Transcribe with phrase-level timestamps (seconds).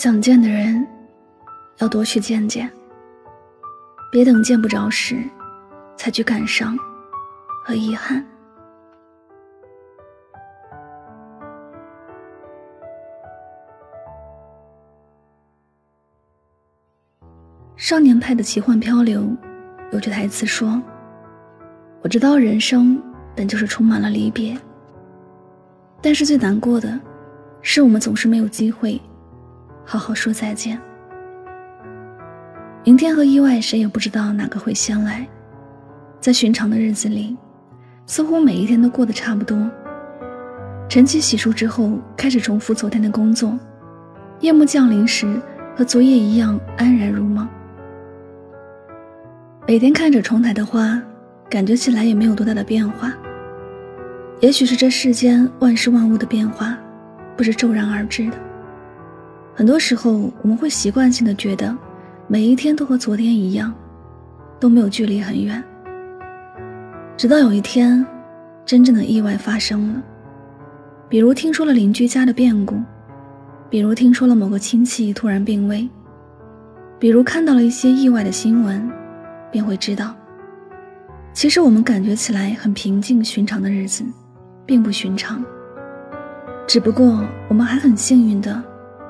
[0.00, 0.82] 想见的人，
[1.76, 2.72] 要多去见见，
[4.10, 5.22] 别等见不着时，
[5.94, 6.74] 才去感伤
[7.62, 8.26] 和遗憾。
[17.76, 19.28] 少年派的奇幻漂流，
[19.92, 20.82] 有句台词说
[22.00, 22.98] ：“我知道人生
[23.36, 24.56] 本就是充满了离别，
[26.00, 26.98] 但是最难过的，
[27.60, 28.98] 是我们总是没有机会。”
[29.90, 30.80] 好好说再见。
[32.84, 35.26] 明天和意外，谁也不知道哪个会先来。
[36.20, 37.36] 在寻常的日子里，
[38.06, 39.68] 似乎每一天都过得差不多。
[40.88, 43.58] 晨起洗漱之后，开始重复昨天的工作。
[44.38, 45.42] 夜幕降临时，
[45.76, 47.48] 和昨夜一样安然如梦。
[49.66, 51.02] 每天看着窗台的花，
[51.48, 53.12] 感觉起来也没有多大的变化。
[54.38, 56.78] 也许是这世间万事万物的变化，
[57.36, 58.36] 不是骤然而至的。
[59.54, 61.76] 很多时候，我们会习惯性的觉得，
[62.26, 63.72] 每一天都和昨天一样，
[64.58, 65.62] 都没有距离很远。
[67.16, 68.04] 直到有一天，
[68.64, 70.02] 真正的意外发生了，
[71.08, 72.80] 比如听说了邻居家的变故，
[73.68, 75.86] 比如听说了某个亲戚突然病危，
[76.98, 78.90] 比如看到了一些意外的新闻，
[79.50, 80.14] 便会知道，
[81.34, 84.02] 其实我们感觉起来很平静寻常的日子，
[84.64, 85.44] 并不寻常。
[86.66, 88.62] 只不过我们还很幸运的。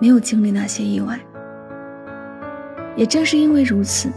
[0.00, 1.18] 没有经历那些意外，
[2.94, 4.08] 也正是因为如此，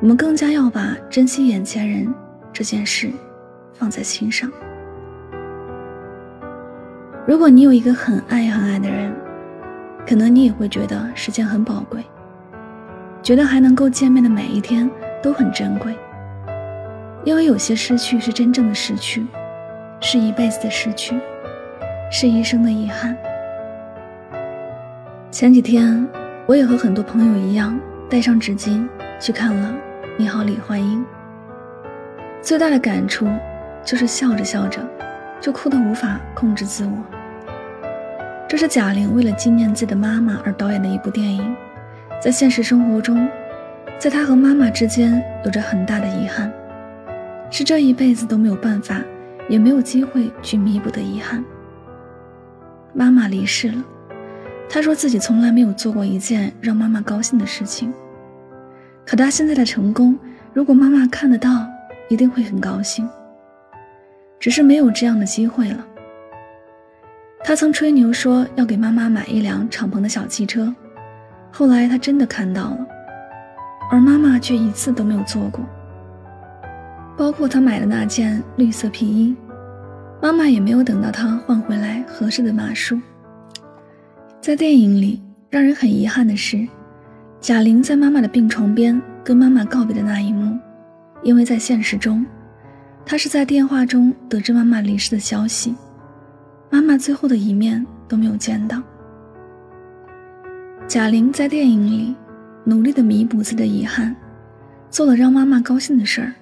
[0.00, 2.12] 我们更加要把珍惜眼前人
[2.52, 3.10] 这件事
[3.74, 4.50] 放在心上。
[7.26, 9.14] 如果你有一个很爱很爱的人，
[10.06, 12.02] 可能你也会觉得时间很宝贵，
[13.22, 14.90] 觉得还能够见面的每一天
[15.22, 15.94] 都很珍贵，
[17.24, 19.26] 因为有些失去是真正的失去，
[20.00, 21.20] 是一辈子的失去，
[22.10, 23.14] 是一生的遗憾。
[25.30, 26.08] 前几天，
[26.46, 27.78] 我也和很多朋友一样，
[28.08, 28.88] 带上纸巾
[29.20, 29.68] 去看了
[30.16, 31.00] 《你好，李焕英》。
[32.40, 33.28] 最大的感触
[33.84, 34.80] 就是笑着笑着，
[35.38, 36.92] 就哭得无法控制自我。
[38.48, 41.54] 这是贾玲为了纪念自己的妈妈而导演的一部电影，
[42.22, 43.28] 在现实生活中，
[43.98, 46.50] 在她和妈妈之间有着很大的遗憾，
[47.50, 49.02] 是这一辈子都没有办法，
[49.46, 51.44] 也没有机会去弥补的遗憾。
[52.94, 53.84] 妈妈离世了。
[54.70, 57.92] 他说自己从来没有做过一件让妈妈高兴的事情，
[59.06, 60.18] 可他现在的成功，
[60.52, 61.66] 如果妈妈看得到，
[62.08, 63.08] 一定会很高兴。
[64.38, 65.84] 只是没有这样的机会了。
[67.42, 70.72] 他曾吹牛说要给妈妈买一辆敞篷的小汽车，
[71.50, 72.86] 后来他真的看到了，
[73.90, 75.64] 而妈妈却一次都没有做过。
[77.16, 79.34] 包括他买的那件绿色皮衣，
[80.20, 83.00] 妈妈也没有等到他换回来合适的码数。
[84.40, 86.66] 在电影里，让人很遗憾的是，
[87.40, 90.56] 贾玲在妈妈的病床边跟妈妈告别的那一幕，
[91.22, 92.24] 因为在现实中，
[93.04, 95.74] 她是在电话中得知妈妈离世的消息，
[96.70, 98.80] 妈妈最后的一面都没有见到。
[100.86, 102.14] 贾玲在电影里
[102.64, 104.14] 努力的弥补自己的遗憾，
[104.88, 106.32] 做了让妈妈高兴的事儿。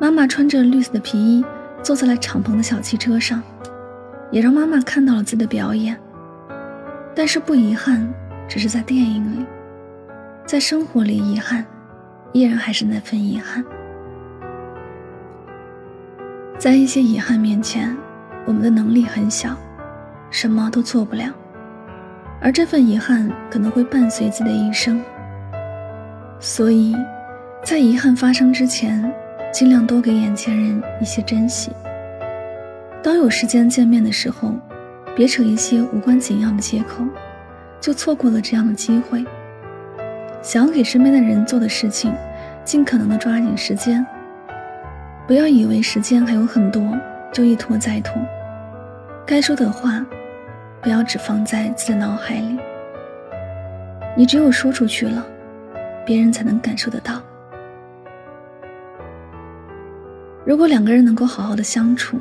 [0.00, 1.44] 妈妈穿着绿色的皮衣，
[1.82, 3.42] 坐在了敞篷的小汽车上，
[4.30, 5.98] 也让妈妈看到了自己的表演。
[7.18, 8.08] 但是不遗憾，
[8.46, 9.44] 只是在电影里，
[10.46, 11.66] 在生活里，遗憾
[12.32, 13.64] 依然还是那份遗憾。
[16.56, 17.96] 在一些遗憾面前，
[18.46, 19.56] 我们的能力很小，
[20.30, 21.34] 什么都做不了，
[22.40, 25.02] 而这份遗憾可能会伴随自己的一生。
[26.38, 26.94] 所以，
[27.64, 29.12] 在遗憾发生之前，
[29.52, 31.72] 尽量多给眼前人一些珍惜。
[33.02, 34.54] 当有时间见面的时候。
[35.18, 37.02] 别扯一些无关紧要的借口，
[37.80, 39.26] 就错过了这样的机会。
[40.40, 42.14] 想要给身边的人做的事情，
[42.64, 44.06] 尽可能的抓紧时间。
[45.26, 46.96] 不要以为时间还有很多，
[47.32, 48.14] 就一拖再拖。
[49.26, 50.06] 该说的话，
[50.80, 52.56] 不要只放在自己的脑海里。
[54.16, 55.26] 你只有说出去了，
[56.06, 57.20] 别人才能感受得到。
[60.44, 62.16] 如果两个人能够好好的相处。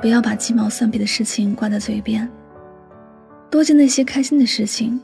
[0.00, 2.26] 不要把鸡毛蒜皮的事情挂在嘴边，
[3.50, 4.98] 多记那些开心的事情，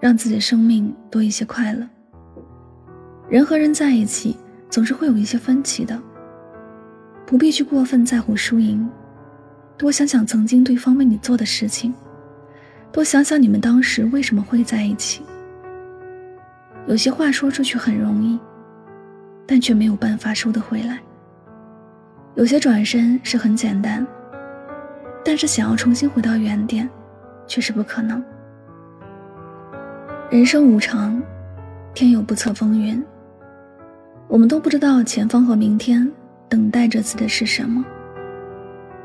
[0.00, 1.88] 让自己的生命多一些快乐。
[3.28, 4.36] 人和人在一起，
[4.68, 6.00] 总是会有一些分歧的，
[7.24, 8.88] 不必去过分在乎输赢，
[9.78, 11.94] 多想想曾经对方为你做的事情，
[12.90, 15.22] 多想想你们当时为什么会在一起。
[16.88, 18.36] 有些话说出去很容易，
[19.46, 20.98] 但却没有办法收得回来。
[22.34, 24.04] 有些转身是很简单。
[25.24, 26.88] 但是想要重新回到原点，
[27.46, 28.22] 却是不可能。
[30.30, 31.22] 人生无常，
[31.94, 33.02] 天有不测风云。
[34.28, 36.10] 我们都不知道前方和明天
[36.48, 37.84] 等待着自己的是什么，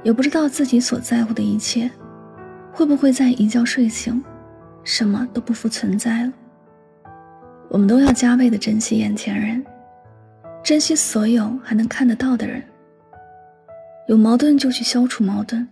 [0.03, 1.89] 也不知道自己所在乎的一切，
[2.71, 4.23] 会不会在一觉睡醒，
[4.83, 6.33] 什么都不复存在了。
[7.69, 9.63] 我们都要加倍的珍惜眼前人，
[10.63, 12.63] 珍惜所有还能看得到的人。
[14.07, 15.67] 有矛盾就去消除矛盾，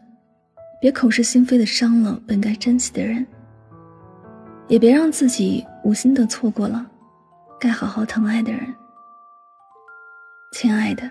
[0.79, 3.25] 别口是心非的伤了本该珍惜的人。
[4.68, 6.85] 也别让自己无心的错过了
[7.59, 8.62] 该好好疼爱的人。
[10.51, 11.09] 亲爱的，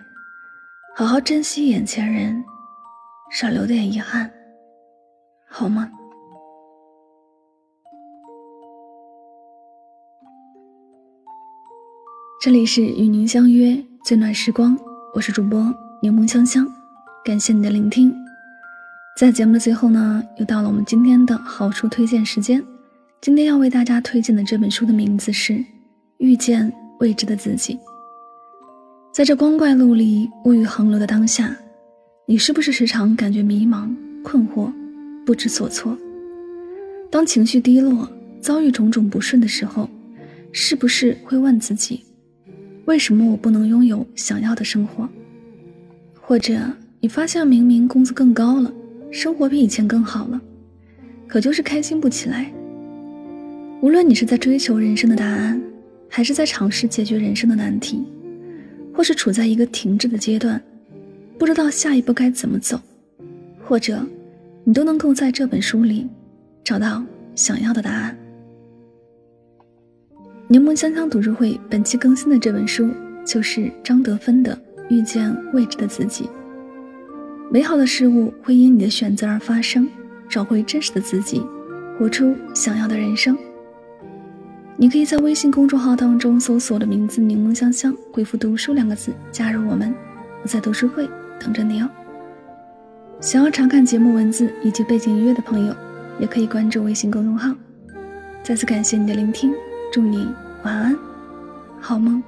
[0.94, 2.44] 好好珍惜眼前人，
[3.30, 4.30] 少留点遗憾，
[5.48, 5.90] 好吗？
[12.40, 14.78] 这里是与您相约最暖时光，
[15.14, 15.58] 我是主播
[16.02, 16.66] 柠檬香香，
[17.24, 18.25] 感谢你的聆听。
[19.16, 22.62] 在节目的最后呢，又到了我们今天的好书推荐时间。
[23.22, 25.54] 今天要为大家推荐的这本书的名字是
[26.18, 26.70] 《遇见
[27.00, 27.74] 未知的自己》。
[29.14, 31.56] 在这光怪陆离、物欲横流的当下，
[32.26, 33.88] 你是不是时常感觉迷茫、
[34.22, 34.70] 困惑、
[35.24, 35.96] 不知所措？
[37.10, 38.06] 当情绪低落、
[38.38, 39.88] 遭遇种种不顺的时候，
[40.52, 42.04] 是不是会问自己：
[42.84, 45.08] 为什么我不能拥有想要的生活？
[46.20, 46.60] 或者
[47.00, 48.70] 你发现明明工资更高了，
[49.16, 50.38] 生活比以前更好了，
[51.26, 52.52] 可就是开心不起来？
[53.80, 55.58] 无论你是在追求人生的答案，
[56.06, 58.04] 还是在尝试解决人生的难题，
[58.92, 60.62] 或是处在一个停滞的阶段，
[61.38, 62.78] 不知道下一步该怎么走，
[63.64, 64.06] 或者
[64.64, 66.06] 你都能够在这本书里
[66.62, 67.02] 找到
[67.34, 68.14] 想要的答案。
[70.46, 72.90] 柠檬香香读书会本期更新的这本书
[73.24, 74.54] 就是张德芬的
[74.94, 76.24] 《遇见未知的自己》。
[77.48, 79.88] 美好的事物会因你的选择而发生，
[80.28, 81.42] 找回真实的自己，
[81.98, 83.36] 活出想要的人生。
[84.76, 89.94] 你可以在微信公众号当中搜索我的名字“柠檬香香”，回复“读书”两个字加入我们。
[90.42, 91.08] 我在读书会
[91.40, 91.88] 等着你哦。
[93.20, 95.74] 想要查看节目文字以及背景音乐的朋友，
[96.20, 97.54] 也可以关注微信公众号。
[98.42, 99.52] 再次感谢你的聆听，
[99.90, 100.28] 祝你
[100.62, 100.98] 晚安，
[101.80, 102.22] 好梦。